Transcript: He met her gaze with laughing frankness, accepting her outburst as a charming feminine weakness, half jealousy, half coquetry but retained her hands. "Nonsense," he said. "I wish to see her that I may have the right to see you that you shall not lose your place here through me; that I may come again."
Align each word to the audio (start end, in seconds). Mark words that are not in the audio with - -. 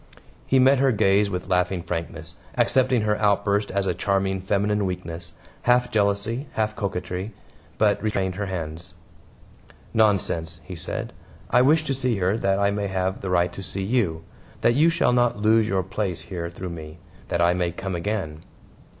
He 0.47 0.57
met 0.57 0.79
her 0.79 0.91
gaze 0.91 1.29
with 1.29 1.47
laughing 1.47 1.83
frankness, 1.83 2.37
accepting 2.57 3.03
her 3.03 3.15
outburst 3.17 3.69
as 3.69 3.85
a 3.85 3.93
charming 3.93 4.41
feminine 4.41 4.87
weakness, 4.87 5.33
half 5.61 5.91
jealousy, 5.91 6.47
half 6.53 6.75
coquetry 6.75 7.33
but 7.77 8.01
retained 8.01 8.33
her 8.33 8.47
hands. 8.47 8.95
"Nonsense," 9.93 10.59
he 10.63 10.75
said. 10.75 11.13
"I 11.51 11.61
wish 11.61 11.83
to 11.85 11.93
see 11.93 12.17
her 12.17 12.35
that 12.35 12.57
I 12.57 12.71
may 12.71 12.87
have 12.87 13.21
the 13.21 13.29
right 13.29 13.53
to 13.53 13.61
see 13.61 13.83
you 13.83 14.23
that 14.61 14.73
you 14.73 14.89
shall 14.89 15.13
not 15.13 15.37
lose 15.39 15.67
your 15.67 15.83
place 15.83 16.21
here 16.21 16.49
through 16.49 16.71
me; 16.71 16.97
that 17.27 17.39
I 17.39 17.53
may 17.53 17.69
come 17.71 17.93
again." 17.93 18.41